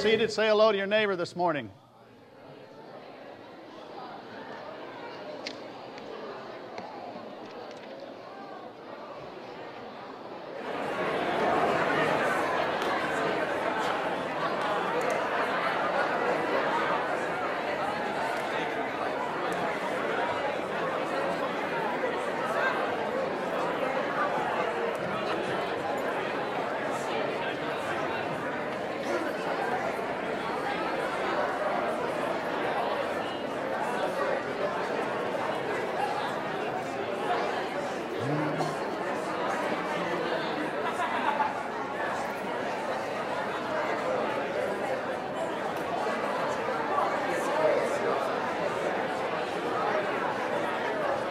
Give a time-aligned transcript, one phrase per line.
[0.00, 1.70] seated, say hello to your neighbor this morning.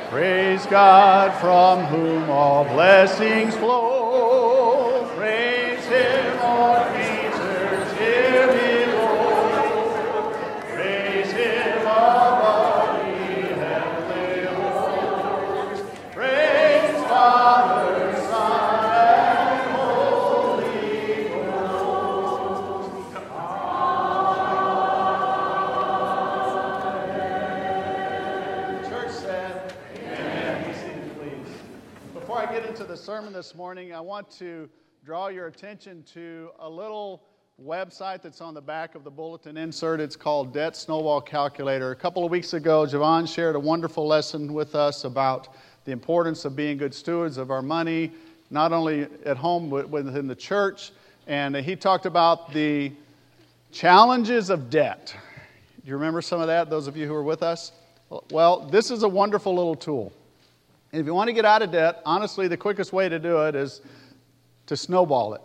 [0.10, 3.89] Praise God from whom all blessings flow.
[33.40, 34.68] This morning, I want to
[35.06, 37.24] draw your attention to a little
[37.64, 40.02] website that's on the back of the bulletin insert.
[40.02, 41.92] It's called Debt Snowball Calculator.
[41.92, 46.44] A couple of weeks ago, Javon shared a wonderful lesson with us about the importance
[46.44, 48.12] of being good stewards of our money,
[48.50, 50.92] not only at home, but within the church.
[51.26, 52.92] And he talked about the
[53.72, 55.16] challenges of debt.
[55.82, 57.72] Do you remember some of that, those of you who were with us?
[58.32, 60.12] Well, this is a wonderful little tool.
[60.92, 63.44] And if you want to get out of debt, honestly, the quickest way to do
[63.44, 63.82] it is
[64.66, 65.42] to snowball it.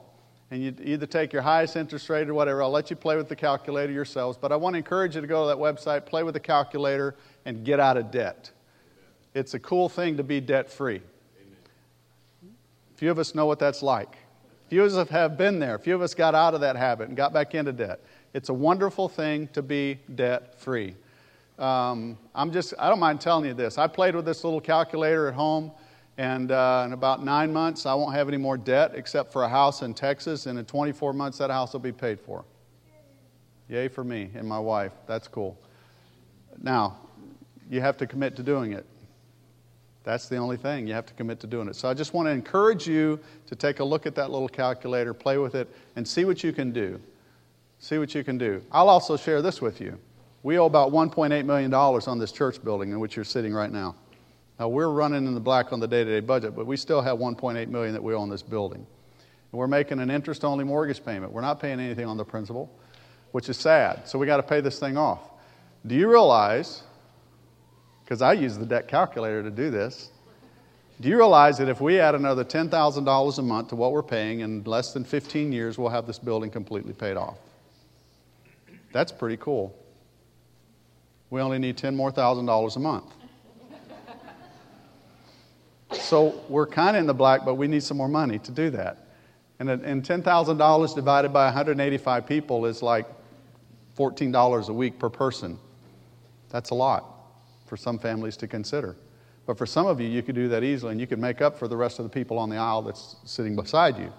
[0.50, 2.62] And you either take your highest interest rate or whatever.
[2.62, 4.38] I'll let you play with the calculator yourselves.
[4.40, 7.16] But I want to encourage you to go to that website, play with the calculator,
[7.44, 8.50] and get out of debt.
[9.34, 11.02] It's a cool thing to be debt free.
[12.96, 14.16] Few of us know what that's like.
[14.68, 15.78] Few of us have been there.
[15.78, 18.00] Few of us got out of that habit and got back into debt.
[18.32, 20.94] It's a wonderful thing to be debt free.
[21.58, 23.78] Um, I'm just, I don't mind telling you this.
[23.78, 25.70] I played with this little calculator at home,
[26.18, 29.48] and uh, in about nine months, I won't have any more debt except for a
[29.48, 32.44] house in Texas, and in 24 months, that house will be paid for.
[33.68, 34.92] Yay for me and my wife.
[35.06, 35.58] That's cool.
[36.60, 36.96] Now,
[37.70, 38.84] you have to commit to doing it.
[40.02, 40.86] That's the only thing.
[40.86, 41.76] You have to commit to doing it.
[41.76, 45.14] So I just want to encourage you to take a look at that little calculator,
[45.14, 47.00] play with it, and see what you can do.
[47.78, 48.62] See what you can do.
[48.70, 49.98] I'll also share this with you.
[50.44, 53.96] We owe about $1.8 million on this church building in which you're sitting right now.
[54.60, 57.00] Now, we're running in the black on the day to day budget, but we still
[57.00, 58.86] have 1.8 million that we owe on this building.
[59.52, 61.32] And we're making an interest only mortgage payment.
[61.32, 62.70] We're not paying anything on the principal,
[63.32, 64.06] which is sad.
[64.06, 65.20] So we got to pay this thing off.
[65.86, 66.82] Do you realize,
[68.04, 70.10] because I use the debt calculator to do this,
[71.00, 74.40] do you realize that if we add another $10,000 a month to what we're paying,
[74.40, 77.38] in less than 15 years, we'll have this building completely paid off?
[78.92, 79.74] That's pretty cool.
[81.34, 83.12] We only need 10 more thousand dollars a month.
[85.90, 88.70] So we're kind of in the black, but we need some more money to do
[88.70, 89.08] that.
[89.58, 93.06] And, and $10,000 divided by 185 people is like
[93.98, 95.58] $14 a week per person.
[96.50, 97.04] That's a lot
[97.66, 98.94] for some families to consider.
[99.44, 101.58] But for some of you, you could do that easily, and you could make up
[101.58, 104.12] for the rest of the people on the aisle that's sitting beside you.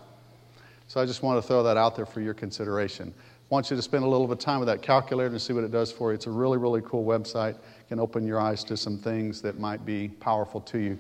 [0.88, 3.14] So I just want to throw that out there for your consideration.
[3.50, 5.64] Want you to spend a little bit of time with that calculator and see what
[5.64, 6.16] it does for you.
[6.16, 7.52] It's a really, really cool website.
[7.52, 10.98] It can open your eyes to some things that might be powerful to you.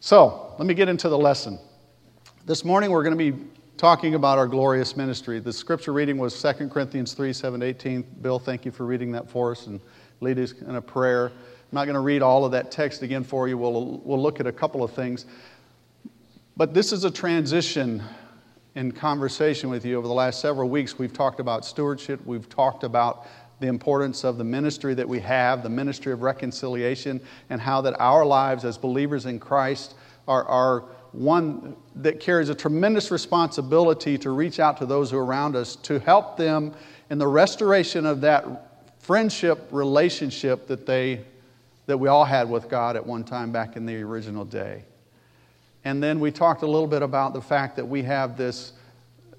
[0.00, 1.58] So let me get into the lesson.
[2.44, 3.44] This morning we're going to be
[3.78, 5.40] talking about our glorious ministry.
[5.40, 8.02] The scripture reading was 2 Corinthians 3 7 18.
[8.20, 9.80] Bill, thank you for reading that for us and
[10.20, 11.28] lead us in a prayer.
[11.28, 13.56] I'm not going to read all of that text again for you.
[13.56, 15.26] We'll, we'll look at a couple of things.
[16.56, 18.02] But this is a transition
[18.76, 20.98] in conversation with you over the last several weeks.
[20.98, 23.26] We've talked about stewardship, we've talked about
[23.58, 27.98] the importance of the ministry that we have, the ministry of reconciliation, and how that
[27.98, 29.94] our lives as believers in Christ
[30.28, 30.80] are, are
[31.12, 35.76] one that carries a tremendous responsibility to reach out to those who are around us
[35.76, 36.74] to help them
[37.08, 38.44] in the restoration of that
[38.98, 41.24] friendship relationship that they
[41.86, 44.84] that we all had with God at one time back in the original day.
[45.86, 48.72] And then we talked a little bit about the fact that we have this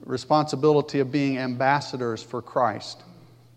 [0.05, 3.03] responsibility of being ambassadors for Christ.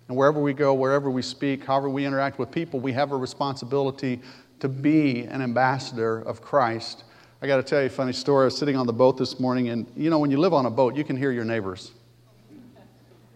[0.08, 3.16] And wherever we go, wherever we speak, however we interact with people, we have a
[3.16, 4.20] responsibility
[4.58, 7.04] to be an ambassador of Christ.
[7.40, 8.42] I got to tell you a funny story.
[8.42, 10.66] I was sitting on the boat this morning, and you know, when you live on
[10.66, 11.92] a boat, you can hear your neighbors.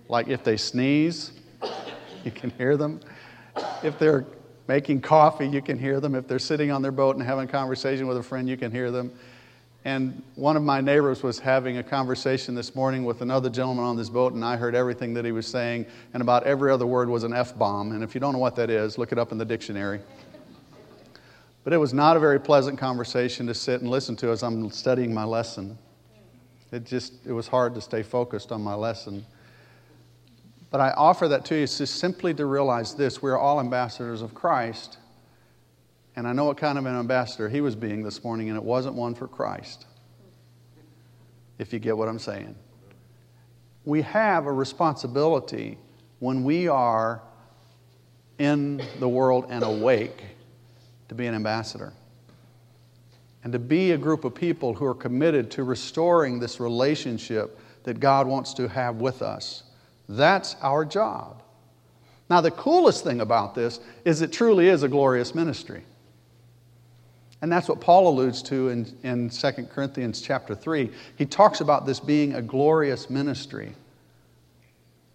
[0.08, 1.30] Like if they sneeze,
[2.24, 2.98] you can hear them.
[3.84, 4.26] If they're
[4.66, 6.16] making coffee, you can hear them.
[6.16, 8.72] If they're sitting on their boat and having a conversation with a friend, you can
[8.72, 9.12] hear them.
[9.84, 13.96] And one of my neighbors was having a conversation this morning with another gentleman on
[13.96, 15.84] this boat, and I heard everything that he was saying,
[16.14, 17.92] and about every other word was an F bomb.
[17.92, 20.00] And if you don't know what that is, look it up in the dictionary.
[21.64, 24.70] But it was not a very pleasant conversation to sit and listen to as I'm
[24.70, 25.76] studying my lesson.
[26.72, 29.24] It just, it was hard to stay focused on my lesson.
[30.70, 34.34] But I offer that to you just simply to realize this we're all ambassadors of
[34.34, 34.98] Christ.
[36.16, 38.62] And I know what kind of an ambassador he was being this morning, and it
[38.62, 39.86] wasn't one for Christ.
[41.58, 42.54] If you get what I'm saying.
[43.84, 45.78] We have a responsibility
[46.20, 47.22] when we are
[48.38, 50.22] in the world and awake
[51.08, 51.92] to be an ambassador.
[53.42, 58.00] And to be a group of people who are committed to restoring this relationship that
[58.00, 59.64] God wants to have with us.
[60.08, 61.42] That's our job.
[62.30, 65.84] Now, the coolest thing about this is it truly is a glorious ministry.
[67.44, 70.90] And that's what Paul alludes to in, in 2 Corinthians chapter 3.
[71.16, 73.74] He talks about this being a glorious ministry.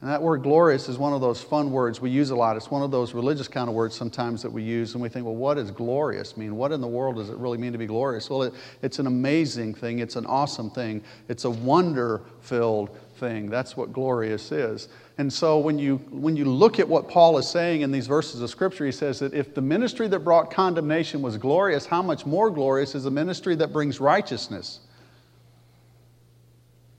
[0.01, 2.55] And that word glorious is one of those fun words we use a lot.
[2.55, 5.25] It's one of those religious kind of words sometimes that we use, and we think,
[5.25, 6.55] well, what does glorious mean?
[6.55, 8.29] What in the world does it really mean to be glorious?
[8.29, 13.49] Well, it, it's an amazing thing, it's an awesome thing, it's a wonder filled thing.
[13.49, 14.87] That's what glorious is.
[15.17, 18.41] And so when you, when you look at what Paul is saying in these verses
[18.41, 22.25] of Scripture, he says that if the ministry that brought condemnation was glorious, how much
[22.25, 24.79] more glorious is the ministry that brings righteousness?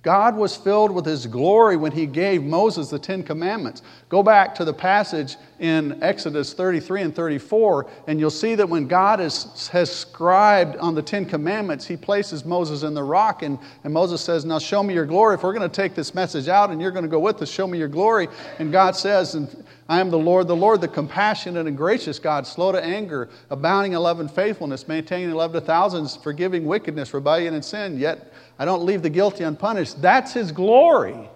[0.02, 3.82] God was filled with His glory when He gave Moses the Ten Commandments.
[4.08, 8.86] Go back to the passage in Exodus 33 and 34, and you'll see that when
[8.86, 13.58] God is, has scribed on the Ten Commandments, He places Moses in the rock, and,
[13.84, 15.34] and Moses says, Now show me your glory.
[15.34, 17.50] If we're going to take this message out and you're going to go with us,
[17.50, 18.28] show me your glory.
[18.58, 22.46] And God says, and I am the Lord, the Lord, the compassionate and gracious God,
[22.46, 27.54] slow to anger, abounding in love and faithfulness, maintaining love to thousands, forgiving wickedness, rebellion,
[27.54, 28.29] and sin, yet
[28.60, 30.02] I don't leave the guilty unpunished.
[30.02, 31.30] That's his glory.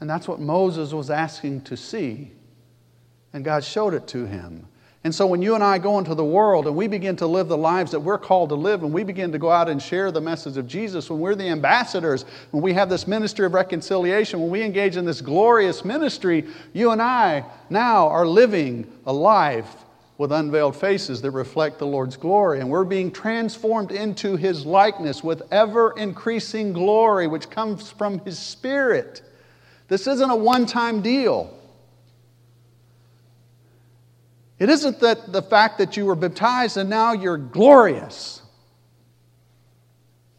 [0.00, 2.32] And that's what Moses was asking to see.
[3.34, 4.66] And God showed it to him.
[5.04, 7.48] And so when you and I go into the world and we begin to live
[7.48, 10.10] the lives that we're called to live, and we begin to go out and share
[10.10, 14.40] the message of Jesus, when we're the ambassadors, when we have this ministry of reconciliation,
[14.40, 19.84] when we engage in this glorious ministry, you and I now are living a life
[20.18, 22.60] with unveiled faces that reflect the Lord's glory.
[22.60, 28.38] And we're being transformed into His likeness with ever increasing glory, which comes from His
[28.38, 29.22] Spirit.
[29.88, 31.52] This isn't a one time deal.
[34.58, 38.40] It isn't that the fact that you were baptized and now you're glorious.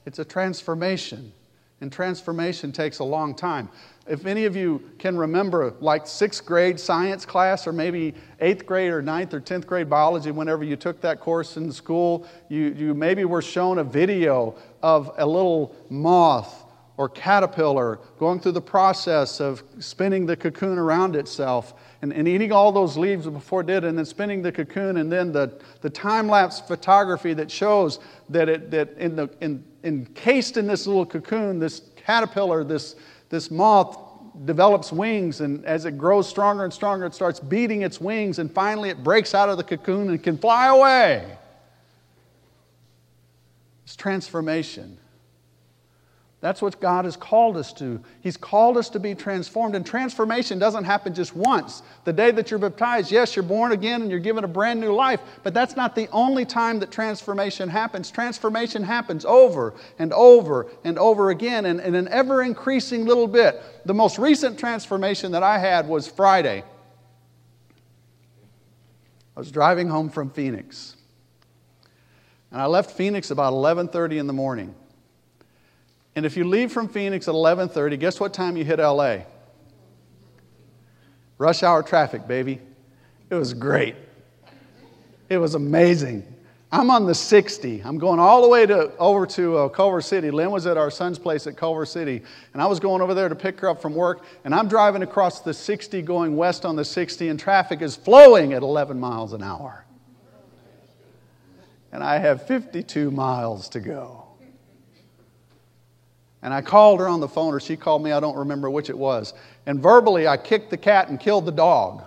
[0.08, 1.34] It's a transformation.
[1.82, 3.70] And transformation takes a long time
[4.10, 8.92] if any of you can remember, like sixth grade science class, or maybe eighth grade
[8.92, 12.94] or ninth or tenth grade biology, whenever you took that course in school, you, you
[12.94, 16.64] maybe were shown a video of a little moth
[16.98, 22.52] or caterpillar going through the process of spinning the cocoon around itself and, and eating
[22.52, 25.90] all those leaves before it did, and then spinning the cocoon, and then the, the
[25.90, 31.06] time lapse photography that shows that, it, that in the, in, encased in this little
[31.06, 32.96] cocoon, this caterpillar, this
[33.30, 34.07] this moth
[34.46, 38.52] develops wings, and as it grows stronger and stronger, it starts beating its wings, and
[38.52, 41.38] finally it breaks out of the cocoon and can fly away.
[43.84, 44.98] It's transformation.
[46.40, 48.00] That's what God has called us to.
[48.22, 49.74] He's called us to be transformed.
[49.76, 51.82] And transformation doesn't happen just once.
[52.04, 54.94] The day that you're baptized, yes, you're born again and you're given a brand new
[54.94, 58.12] life, but that's not the only time that transformation happens.
[58.12, 63.60] Transformation happens over and over and over again and in an ever increasing little bit.
[63.86, 66.64] The most recent transformation that I had was Friday.
[69.36, 70.98] I was driving home from Phoenix.
[72.52, 74.76] And I left Phoenix about 11:30 in the morning.
[76.18, 79.20] And if you leave from Phoenix at 11:30, guess what time you hit LA?
[81.38, 82.60] Rush hour traffic, baby.
[83.30, 83.94] It was great.
[85.30, 86.26] It was amazing.
[86.72, 87.84] I'm on the 60.
[87.86, 90.32] I'm going all the way to, over to uh, Culver City.
[90.32, 93.30] Lynn was at our son's place at Culver City, and I was going over there
[93.30, 96.76] to pick her up from work, and I'm driving across the 60 going west on
[96.76, 99.86] the 60, and traffic is flowing at 11 miles an hour.
[101.92, 104.27] And I have 52 miles to go.
[106.42, 108.90] And I called her on the phone, or she called me, I don't remember which
[108.90, 109.34] it was.
[109.66, 112.04] And verbally, I kicked the cat and killed the dog.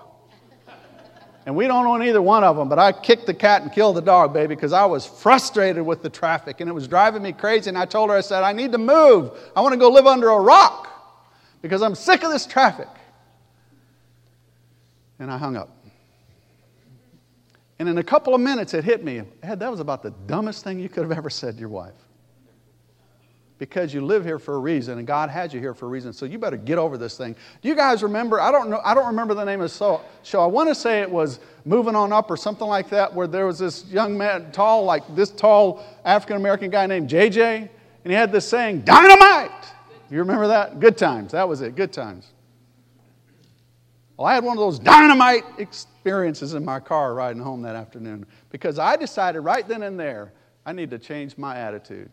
[1.46, 3.96] And we don't own either one of them, but I kicked the cat and killed
[3.96, 7.32] the dog, baby, because I was frustrated with the traffic and it was driving me
[7.32, 7.70] crazy.
[7.70, 9.32] And I told her, I said, I need to move.
[9.56, 10.88] I want to go live under a rock
[11.62, 12.88] because I'm sick of this traffic.
[15.18, 15.76] And I hung up.
[17.78, 19.22] And in a couple of minutes, it hit me.
[19.42, 21.94] Ed, that was about the dumbest thing you could have ever said to your wife
[23.60, 26.14] because you live here for a reason and God has you here for a reason.
[26.14, 27.36] So you better get over this thing.
[27.60, 28.40] Do you guys remember?
[28.40, 28.80] I don't know.
[28.82, 30.42] I don't remember the name of the show.
[30.42, 33.44] I want to say it was Moving On Up or something like that, where there
[33.44, 37.70] was this young man, tall, like this tall African American guy named JJ, and
[38.04, 39.52] he had this saying, "Dynamite."
[40.10, 40.80] You remember that?
[40.80, 41.32] Good times.
[41.32, 41.76] That was it.
[41.76, 42.32] Good times.
[44.16, 48.24] Well, I had one of those dynamite experiences in my car riding home that afternoon
[48.48, 50.32] because I decided right then and there
[50.64, 52.10] I need to change my attitude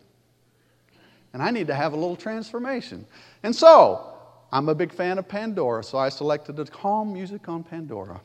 [1.38, 3.06] and I need to have a little transformation.
[3.44, 4.12] And so,
[4.50, 8.20] I'm a big fan of Pandora, so I selected the calm music on Pandora.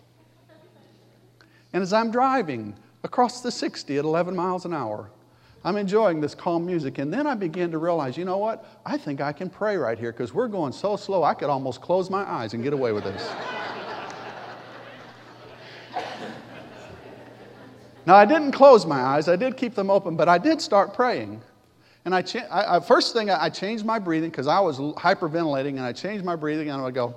[1.73, 5.11] And as I'm driving across the 60 at 11 miles an hour,
[5.63, 6.97] I'm enjoying this calm music.
[6.97, 8.65] And then I begin to realize, you know what?
[8.83, 11.81] I think I can pray right here because we're going so slow, I could almost
[11.81, 13.31] close my eyes and get away with this.
[18.07, 20.95] now, I didn't close my eyes, I did keep them open, but I did start
[20.95, 21.43] praying.
[22.05, 24.77] And I, cha- I, I first thing, I, I changed my breathing because I was
[24.77, 27.15] hyperventilating, and I changed my breathing, and I would go,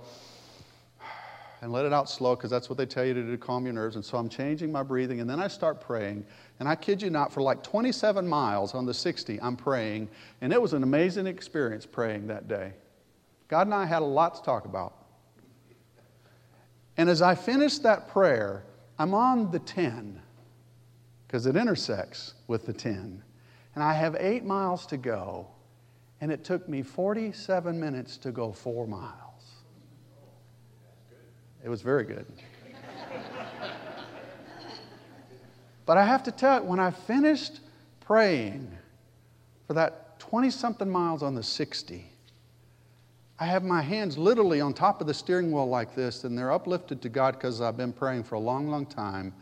[1.61, 3.64] and let it out slow because that's what they tell you to do to calm
[3.64, 3.97] your nerves.
[3.97, 6.25] And so I'm changing my breathing, and then I start praying.
[6.61, 10.09] And I kid you not, for like 27 miles on the 60, I'm praying.
[10.40, 12.73] And it was an amazing experience praying that day.
[13.49, 14.95] God and I had a lot to talk about.
[16.97, 18.64] And as I finished that prayer,
[18.99, 20.21] I'm on the 10
[21.26, 23.23] because it intersects with the 10
[23.76, 25.47] and I have eight miles to go,
[26.23, 29.12] and it took me 47 minutes to go four miles.
[31.62, 32.25] It was very good.
[35.85, 37.61] but I have to tell you, when I finished
[38.00, 38.75] praying
[39.66, 42.11] for that 20 something miles on the 60,
[43.38, 46.52] I have my hands literally on top of the steering wheel like this, and they're
[46.52, 49.35] uplifted to God because I've been praying for a long, long time.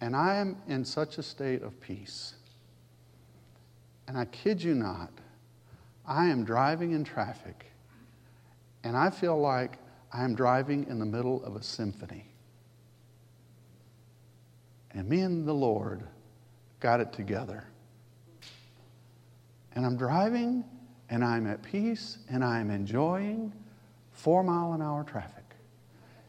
[0.00, 2.35] And I am in such a state of peace.
[4.08, 5.10] And I kid you not,
[6.06, 7.72] I am driving in traffic,
[8.84, 9.78] and I feel like
[10.12, 12.24] I am driving in the middle of a symphony.
[14.92, 16.02] And me and the Lord
[16.80, 17.64] got it together.
[19.74, 20.64] And I'm driving,
[21.10, 23.52] and I'm at peace, and I'm enjoying
[24.12, 25.44] four mile an hour traffic.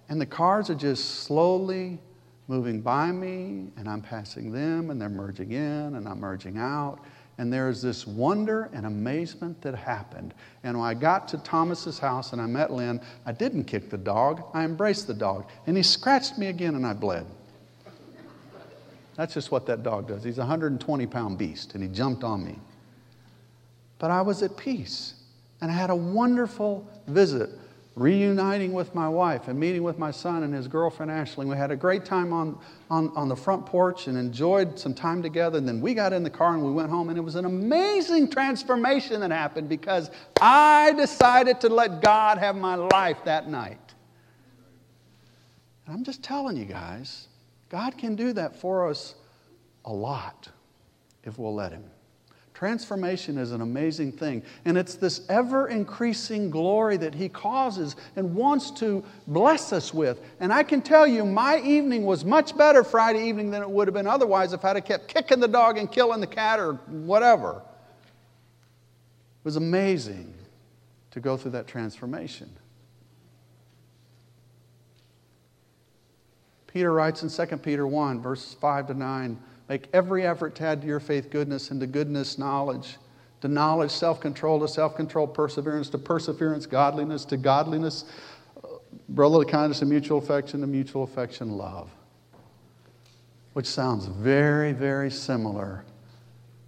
[0.09, 1.99] And the cars are just slowly
[2.47, 6.99] moving by me, and I'm passing them, and they're merging in, and I'm merging out
[7.37, 10.33] and there's this wonder and amazement that happened.
[10.63, 13.97] And when I got to Thomas's house and I met Lynn, I didn't kick the
[13.97, 15.47] dog, I embraced the dog.
[15.67, 17.25] And he scratched me again and I bled.
[19.15, 20.23] That's just what that dog does.
[20.23, 22.59] He's a 120 pound beast and he jumped on me.
[23.99, 25.15] But I was at peace
[25.61, 27.49] and I had a wonderful visit
[27.97, 31.47] reuniting with my wife and meeting with my son and his girlfriend Ashley.
[31.47, 32.59] We had a great time on,
[32.91, 35.57] on, on the front porch and enjoyed some time together.
[35.57, 37.45] And then we got in the car and we went home, and it was an
[37.45, 43.95] amazing transformation that happened because I decided to let God have my life that night.
[45.87, 47.29] And I'm just telling you guys,
[47.69, 49.15] God can do that for us
[49.85, 50.49] a lot
[51.23, 51.83] if we'll let Him.
[52.57, 54.41] Transformation is an amazing thing.
[54.65, 60.19] And it's this ever increasing glory that He causes and wants to bless us with.
[60.39, 63.87] And I can tell you, my evening was much better Friday evening than it would
[63.87, 66.73] have been otherwise if I'd have kept kicking the dog and killing the cat or
[66.87, 67.61] whatever.
[67.61, 70.33] It was amazing
[71.11, 72.49] to go through that transformation.
[76.65, 79.37] Peter writes in 2 Peter 1, verses 5 to 9.
[79.69, 82.97] Make every effort to add to your faith goodness, and to goodness, knowledge.
[83.41, 88.05] To knowledge, self control, to self control, perseverance, to perseverance, godliness, to godliness,
[88.63, 88.67] uh,
[89.09, 91.91] brotherly kindness, and mutual affection, to mutual affection, love.
[93.53, 95.83] Which sounds very, very similar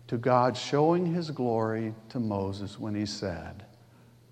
[0.08, 3.63] to God showing his glory to Moses when he said,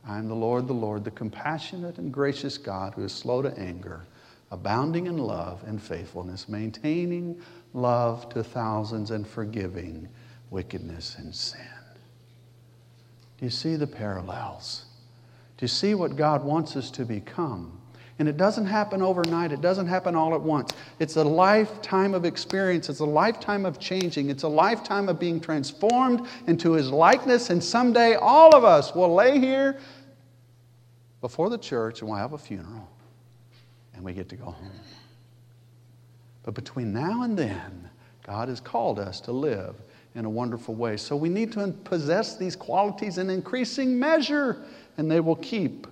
[0.08, 3.56] I am the Lord, the Lord, the compassionate and gracious God who is slow to
[3.60, 4.06] anger,
[4.52, 7.42] abounding in love and faithfulness, maintaining
[7.74, 10.08] love to thousands, and forgiving
[10.50, 11.62] wickedness and sin.
[13.38, 14.86] Do you see the parallels?
[15.58, 17.80] Do you see what God wants us to become?
[18.20, 19.52] And it doesn't happen overnight.
[19.52, 20.72] It doesn't happen all at once.
[20.98, 22.90] It's a lifetime of experience.
[22.90, 24.32] It's a lifetime of changing.
[24.32, 27.52] It's a lifetime of being transformed into His likeness.
[27.52, 29.78] And someday all of us will lay here
[31.22, 32.90] before the church and we'll have a funeral
[33.98, 34.72] and we get to go home.
[36.44, 37.90] But between now and then,
[38.26, 39.76] God has called us to live
[40.16, 40.96] in a wonderful way.
[40.96, 44.64] So we need to possess these qualities in increasing measure,
[44.98, 45.88] and they will keep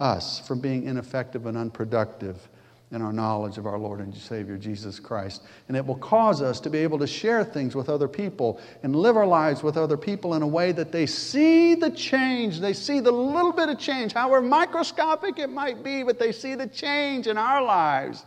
[0.00, 2.48] us from being ineffective and unproductive
[2.92, 5.42] in our knowledge of our Lord and Savior Jesus Christ.
[5.68, 8.96] And it will cause us to be able to share things with other people and
[8.96, 12.58] live our lives with other people in a way that they see the change.
[12.58, 16.56] They see the little bit of change, however microscopic it might be, but they see
[16.56, 18.24] the change in our lives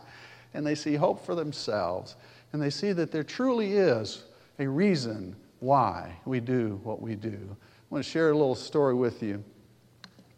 [0.54, 2.16] and they see hope for themselves.
[2.52, 4.24] And they see that there truly is
[4.58, 7.38] a reason why we do what we do.
[7.50, 7.56] I
[7.90, 9.44] want to share a little story with you.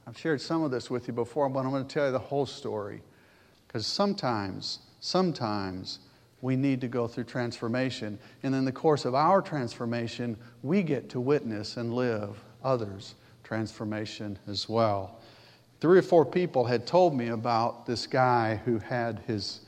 [0.06, 2.18] I've shared some of this with you before, but I'm going to tell you the
[2.18, 3.02] whole story.
[3.66, 6.00] Because sometimes, sometimes
[6.40, 8.18] we need to go through transformation.
[8.42, 14.38] And in the course of our transformation, we get to witness and live others' transformation
[14.46, 15.20] as well.
[15.80, 19.60] Three or four people had told me about this guy who had his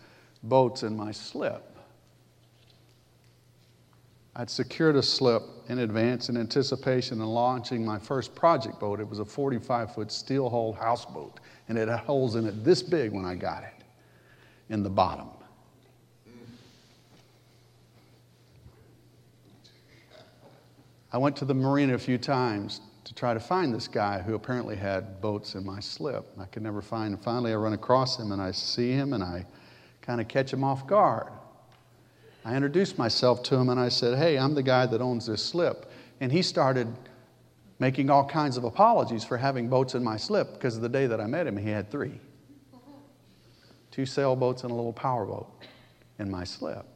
[0.43, 1.65] boats in my slip.
[4.37, 9.01] I'd secured a slip in advance in anticipation of launching my first project boat.
[9.01, 12.83] It was a 45 foot steel hull houseboat, and it had holes in it this
[12.83, 13.78] big when I got it
[14.71, 15.29] in the bottom.
[21.11, 24.35] I went to the marina a few times to try to find this guy who
[24.35, 26.27] apparently had boats in my slip.
[26.39, 27.21] I could never find him.
[27.21, 29.47] Finally, I run across him and I see him and I
[30.03, 31.29] kind of catch him off guard.
[32.45, 35.43] I introduced myself to him and I said, Hey, I'm the guy that owns this
[35.43, 35.91] slip.
[36.21, 36.95] And he started
[37.79, 41.21] making all kinds of apologies for having boats in my slip because the day that
[41.21, 42.21] I met him, he had three
[43.99, 45.49] two sailboats and a little powerboat
[46.21, 46.87] in my slip.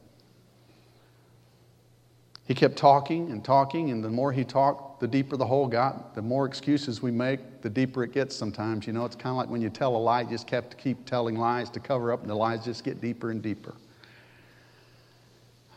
[2.45, 6.15] He kept talking and talking, and the more he talked, the deeper the hole got.
[6.15, 8.87] The more excuses we make, the deeper it gets sometimes.
[8.87, 10.77] You know, it's kind of like when you tell a lie, you just have to
[10.77, 13.75] keep telling lies to cover up, and the lies just get deeper and deeper.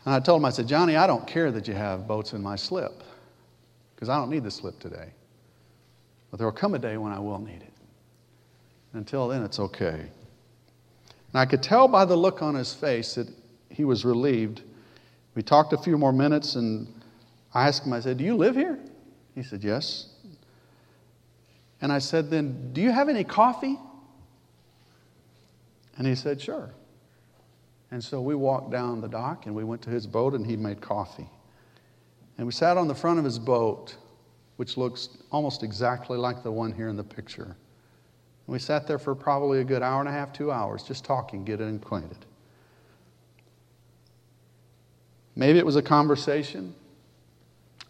[0.05, 2.41] And I told him, I said, Johnny, I don't care that you have boats in
[2.41, 3.03] my slip,
[3.95, 5.09] because I don't need the slip today.
[6.31, 7.73] But there will come a day when I will need it.
[8.93, 10.07] Until then, it's okay.
[11.37, 13.27] And I could tell by the look on his face that
[13.69, 14.63] he was relieved.
[15.35, 16.91] We talked a few more minutes, and
[17.53, 18.79] I asked him, I said, Do you live here?
[19.35, 20.09] He said, Yes.
[21.79, 23.77] And I said, Then, do you have any coffee?
[25.99, 26.71] And he said, Sure.
[27.91, 30.57] And so we walked down the dock and we went to his boat and he
[30.57, 31.29] made coffee.
[32.39, 33.95] And we sat on the front of his boat,
[34.55, 37.55] which looks almost exactly like the one here in the picture.
[38.47, 41.43] We sat there for probably a good hour and a half, two hours, just talking,
[41.43, 42.17] getting acquainted.
[45.35, 46.73] Maybe it was a conversation.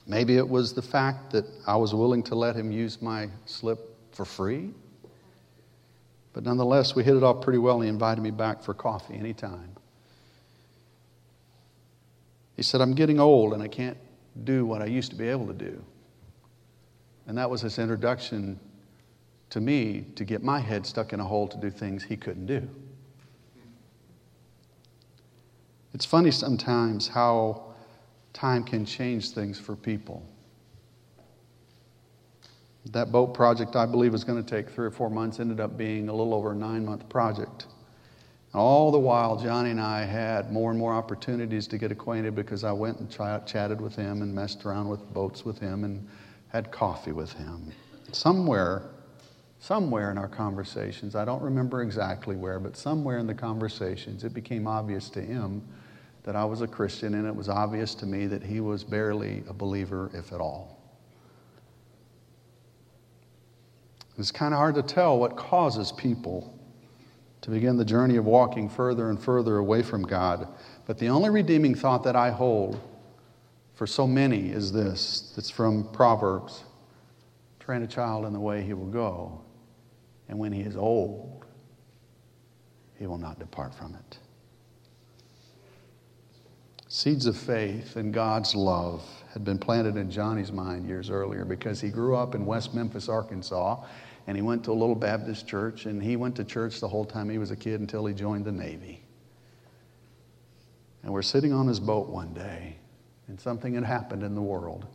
[0.08, 3.80] Maybe it was the fact that I was willing to let him use my slip
[4.12, 4.72] for free.
[6.34, 9.76] But nonetheless, we hit it off pretty well, he invited me back for coffee anytime.
[12.56, 13.98] He said, I'm getting old and I can't
[14.44, 15.84] do what I used to be able to do.
[17.28, 18.60] And that was his introduction
[19.50, 22.46] to me to get my head stuck in a hole to do things he couldn't
[22.46, 22.68] do.
[25.94, 27.74] It's funny sometimes how
[28.34, 30.24] time can change things for people.
[32.92, 35.78] That boat project, I believe, was going to take three or four months, ended up
[35.78, 37.66] being a little over a nine month project.
[38.54, 42.36] And All the while, Johnny and I had more and more opportunities to get acquainted
[42.36, 45.84] because I went and ch- chatted with him and messed around with boats with him
[45.84, 46.08] and
[46.50, 47.74] had coffee with him.
[48.14, 48.84] Somewhere
[49.60, 54.34] somewhere in our conversations, I don't remember exactly where, but somewhere in the conversations, it
[54.34, 55.62] became obvious to him
[56.24, 59.44] that I was a Christian, and it was obvious to me that he was barely
[59.48, 60.78] a believer, if at all.
[64.18, 66.54] It's kind of hard to tell what causes people
[67.42, 70.48] to begin the journey of walking further and further away from God.
[70.86, 72.80] But the only redeeming thought that I hold
[73.76, 76.64] for so many is this it's from Proverbs
[77.68, 79.42] train a child in the way he will go,
[80.30, 81.46] and when he is old,
[82.98, 84.20] he will not depart from it.
[86.90, 91.82] Seeds of faith and God's love had been planted in Johnny's mind years earlier because
[91.82, 93.84] he grew up in West Memphis, Arkansas,
[94.26, 97.06] and he went to a little Baptist church, and he went to church the whole
[97.06, 99.02] time he was a kid until he joined the Navy.
[101.04, 102.78] And we're sitting on his boat one day,
[103.28, 104.86] and something had happened in the world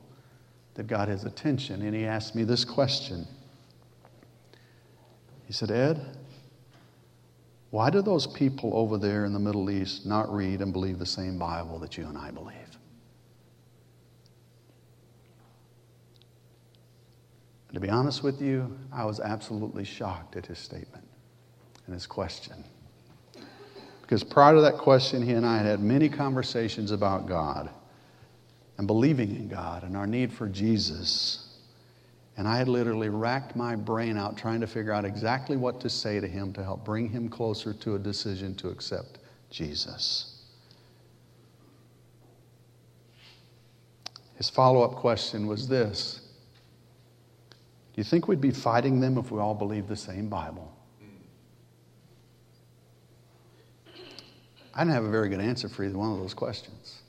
[0.75, 3.27] that got his attention, and he asked me this question.
[5.53, 6.01] He said, Ed,
[7.69, 11.05] why do those people over there in the Middle East not read and believe the
[11.05, 12.57] same Bible that you and I believe?
[17.75, 21.07] to be honest with you, I was absolutely shocked at his statement
[21.85, 22.65] and his question.
[24.01, 27.69] Because prior to that question, he and I had had many conversations about God
[28.79, 31.42] and believing in God and our need for Jesus.
[32.37, 35.91] And I had literally racked my brain out trying to figure out exactly what to
[35.91, 39.19] say to him to help bring him closer to a decision to accept
[39.51, 40.33] Jesus.
[44.37, 46.21] His follow up question was this
[47.95, 50.75] Do you think we'd be fighting them if we all believed the same Bible?
[54.75, 57.03] I didn't have a very good answer for either one of those questions.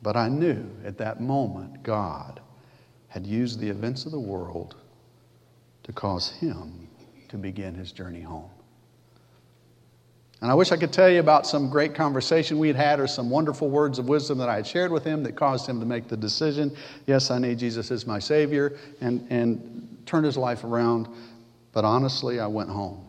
[0.00, 2.40] But I knew at that moment God
[3.14, 4.74] had used the events of the world
[5.84, 6.88] to cause him
[7.28, 8.50] to begin his journey home.
[10.42, 13.06] And I wish I could tell you about some great conversation we had had or
[13.06, 15.86] some wonderful words of wisdom that I had shared with him that caused him to
[15.86, 20.64] make the decision yes, I need Jesus as my Savior and, and turn his life
[20.64, 21.06] around.
[21.70, 23.06] But honestly, I went home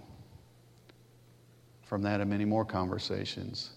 [1.81, 3.71] from that and many more conversations.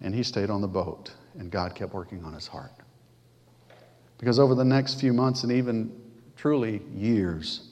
[0.00, 2.72] And he stayed on the boat, and God kept working on his heart.
[4.18, 5.92] Because over the next few months and even
[6.36, 7.68] truly years,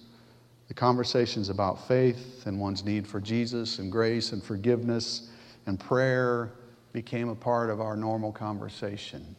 [0.69, 5.29] the conversations about faith and one's need for Jesus and grace and forgiveness
[5.67, 6.53] and prayer
[6.93, 9.37] became a part of our normal conversation.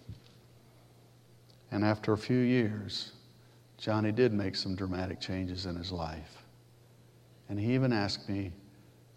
[1.71, 3.13] And after a few years,
[3.77, 6.43] Johnny did make some dramatic changes in his life.
[7.49, 8.51] And he even asked me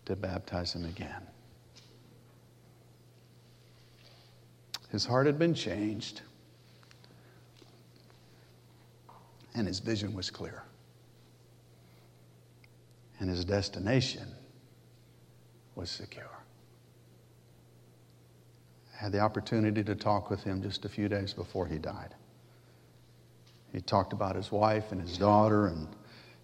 [0.06, 1.22] to baptize him again.
[4.90, 6.22] His heart had been changed,
[9.54, 10.62] and his vision was clear
[13.20, 14.26] and his destination
[15.74, 16.24] was secure.
[18.94, 22.14] I had the opportunity to talk with him just a few days before he died.
[23.72, 25.86] He talked about his wife and his daughter and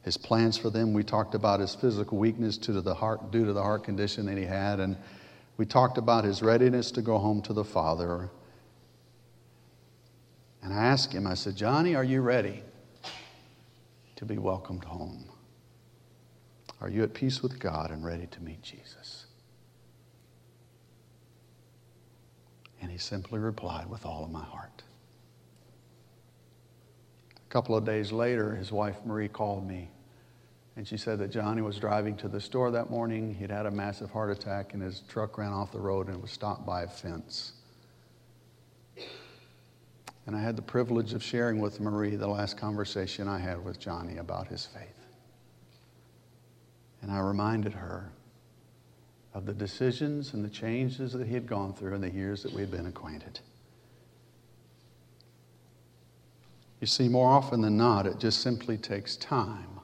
[0.02, 0.92] his plans for them.
[0.92, 4.26] We talked about his physical weakness due to the heart, due to the heart condition
[4.26, 4.78] that he had.
[4.78, 4.96] And
[5.56, 8.30] we talked about his readiness to go home to the Father.
[10.62, 12.62] And I asked him, I said, Johnny, are you ready
[14.16, 15.24] to be welcomed home?
[16.80, 19.26] Are you at peace with God and ready to meet Jesus?
[22.82, 24.82] And he simply replied, With all of my heart.
[27.36, 29.90] A couple of days later, his wife Marie called me
[30.76, 33.34] and she said that Johnny was driving to the store that morning.
[33.34, 36.30] He'd had a massive heart attack and his truck ran off the road and was
[36.30, 37.52] stopped by a fence.
[40.26, 43.78] And I had the privilege of sharing with Marie the last conversation I had with
[43.78, 45.06] Johnny about his faith.
[47.00, 48.10] And I reminded her
[49.32, 52.52] of the decisions and the changes that he had gone through in the years that
[52.52, 53.38] we had been acquainted.
[56.80, 59.80] You see, more often than not, it just simply takes time.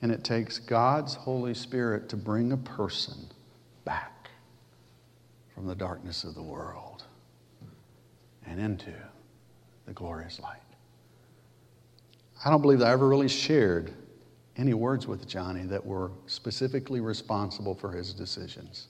[0.00, 3.26] And it takes God's Holy Spirit to bring a person
[3.84, 4.30] back
[5.54, 6.89] from the darkness of the world
[8.50, 8.92] and into
[9.86, 10.58] the glorious light.
[12.44, 13.92] I don't believe I ever really shared
[14.56, 18.88] any words with Johnny that were specifically responsible for his decisions.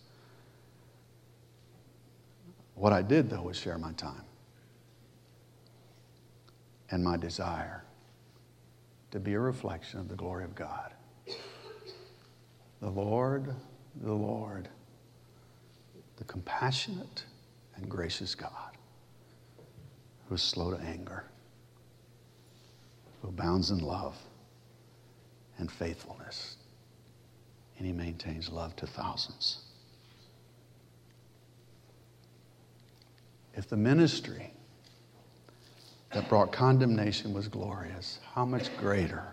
[2.75, 4.25] What I did, though, was share my time
[6.90, 7.85] and my desire
[9.11, 10.94] to be a reflection of the glory of God.
[12.81, 13.55] The Lord,
[14.01, 14.68] the Lord,
[16.16, 17.25] the compassionate
[17.77, 18.69] and gracious God,
[20.31, 21.25] who is slow to anger,
[23.21, 24.16] who abounds in love
[25.59, 26.55] and faithfulness.
[27.77, 29.62] And he maintains love to thousands.
[33.55, 34.53] If the ministry
[36.12, 39.25] that brought condemnation was glorious, how much greater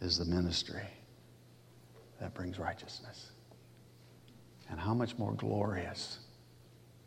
[0.00, 0.88] is the ministry
[2.20, 3.32] that brings righteousness?
[4.70, 6.20] And how much more glorious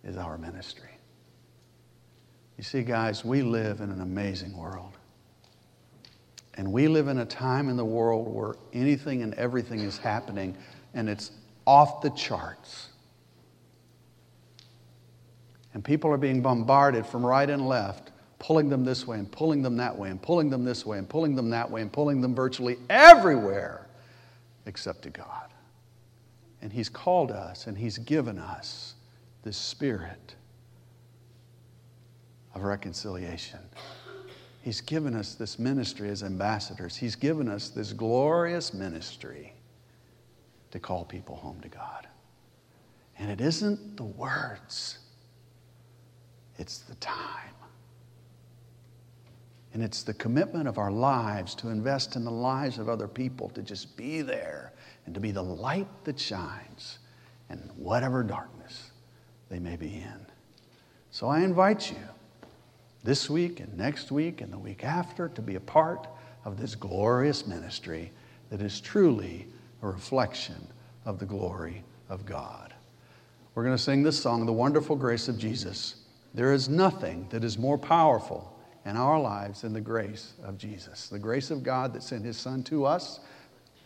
[0.04, 0.93] is our ministry?
[2.58, 4.94] You see, guys, we live in an amazing world.
[6.56, 10.56] And we live in a time in the world where anything and everything is happening
[10.94, 11.32] and it's
[11.66, 12.90] off the charts.
[15.74, 19.64] And people are being bombarded from right and left, pulling them this way and pulling
[19.64, 22.22] them that way and pulling them this way and pulling them that way and pulling
[22.22, 23.88] them virtually everywhere
[24.68, 25.50] except to God.
[26.62, 28.94] And He's called us and He's given us
[29.42, 30.36] this spirit
[32.56, 33.60] of reconciliation.
[34.62, 36.96] He's given us this ministry as ambassadors.
[36.96, 39.54] He's given us this glorious ministry
[40.72, 42.08] to call people home to God.
[43.20, 45.00] And it isn't the words,
[46.58, 47.50] it's the time.
[49.74, 53.50] And it's the commitment of our lives to invest in the lives of other people,
[53.50, 54.72] to just be there
[55.06, 57.00] and to be the light that shines
[57.50, 58.92] in whatever darkness
[59.50, 60.26] they may be in.
[61.10, 61.98] So I invite you
[63.04, 66.08] this week and next week and the week after to be a part
[66.46, 68.12] of this glorious ministry
[68.50, 69.48] that is truly
[69.82, 70.68] a reflection
[71.06, 72.74] of the glory of God.
[73.56, 75.96] We're going to sing this song, The Wonderful Grace of Jesus.
[76.34, 81.08] There is nothing that is more powerful in our lives than the grace of Jesus,
[81.08, 83.20] the grace of God that sent His Son to us,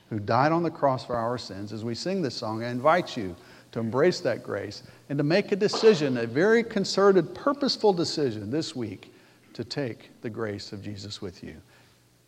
[0.10, 1.74] who died on the cross for our sins.
[1.74, 3.36] As we sing this song, I invite you
[3.72, 8.76] to embrace that grace and to make a decision, a very concerted, purposeful decision this
[8.76, 9.14] week
[9.54, 11.56] to take the grace of Jesus with you.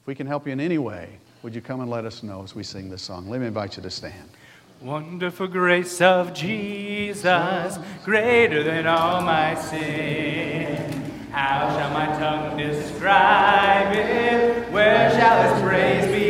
[0.02, 2.43] If we can help you in any way, would you come and let us know
[2.43, 3.30] as we sing this song?
[3.30, 4.30] Let me invite you to stand.
[4.82, 10.99] Wonderful grace of Jesus, greater than all my sin.
[11.32, 14.71] How shall my tongue describe it?
[14.71, 16.29] Where shall his praise be